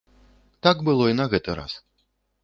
[0.67, 1.73] Так было і на гэты раз.